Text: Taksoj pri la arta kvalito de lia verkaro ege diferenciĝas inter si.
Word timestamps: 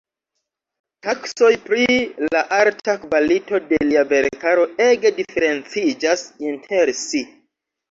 Taksoj 1.07 1.49
pri 1.65 1.97
la 2.29 2.41
arta 2.61 2.95
kvalito 3.03 3.61
de 3.67 3.81
lia 3.91 4.07
verkaro 4.15 4.67
ege 4.89 5.15
diferenciĝas 5.21 6.27
inter 6.51 6.97
si. 7.07 7.25